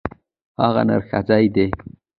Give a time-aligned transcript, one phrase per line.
[0.61, 1.67] هغه نرښځی دی.